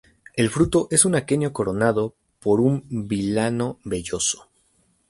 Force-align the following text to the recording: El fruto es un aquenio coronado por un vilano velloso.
El 0.35 0.49
fruto 0.49 0.87
es 0.89 1.05
un 1.05 1.13
aquenio 1.13 1.53
coronado 1.53 2.15
por 2.39 2.59
un 2.59 2.81
vilano 2.89 3.77
velloso. 3.83 4.47